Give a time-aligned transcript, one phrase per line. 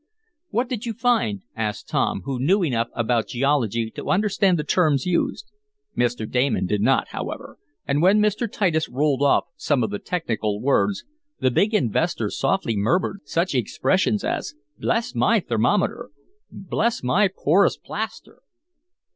[0.49, 5.05] "What did you find?" asked Tom, who knew enough about geology to understand the terms
[5.05, 5.51] used.
[5.95, 6.27] Mr.
[6.27, 8.51] Damon did not, however, and when Mr.
[8.51, 11.03] Titus rolled off some of the technical words,
[11.39, 16.09] the drug investor softly murmured such expressions as "Bless my thermometer!
[16.51, 18.39] Bless my porous plaster!"